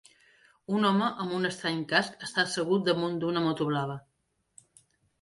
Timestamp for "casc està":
1.93-2.43